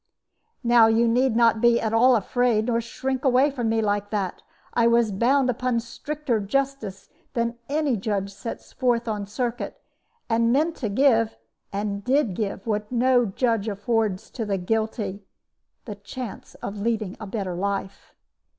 [0.63, 4.41] "Now you need not be at all afraid nor shrink away from me like that.
[4.73, 9.79] I was bound upon stricter justice than any judge that sets forth on circuit;
[10.27, 11.37] and I meant to give,
[11.71, 15.23] and did give, what no judge affords to the guilty
[15.85, 18.15] the chance of leading a better life.